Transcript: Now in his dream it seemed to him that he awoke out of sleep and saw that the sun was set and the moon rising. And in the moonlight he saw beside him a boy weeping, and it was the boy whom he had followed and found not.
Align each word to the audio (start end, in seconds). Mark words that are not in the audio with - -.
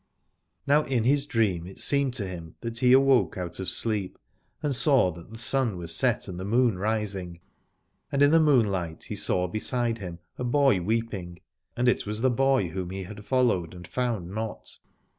Now 0.65 0.81
in 0.85 1.03
his 1.03 1.27
dream 1.27 1.67
it 1.67 1.77
seemed 1.77 2.15
to 2.15 2.25
him 2.27 2.55
that 2.61 2.79
he 2.79 2.91
awoke 2.91 3.37
out 3.37 3.59
of 3.59 3.69
sleep 3.69 4.17
and 4.63 4.75
saw 4.75 5.11
that 5.11 5.31
the 5.31 5.37
sun 5.37 5.77
was 5.77 5.93
set 5.95 6.27
and 6.27 6.39
the 6.39 6.43
moon 6.43 6.79
rising. 6.79 7.39
And 8.11 8.23
in 8.23 8.31
the 8.31 8.39
moonlight 8.39 9.03
he 9.09 9.15
saw 9.15 9.47
beside 9.47 9.99
him 9.99 10.17
a 10.39 10.43
boy 10.43 10.81
weeping, 10.81 11.37
and 11.77 11.87
it 11.87 12.07
was 12.07 12.21
the 12.21 12.31
boy 12.31 12.69
whom 12.69 12.89
he 12.89 13.03
had 13.03 13.23
followed 13.23 13.75
and 13.75 13.87
found 13.87 14.31
not. 14.31 14.79